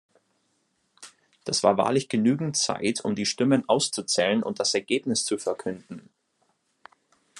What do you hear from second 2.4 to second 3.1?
Zeit,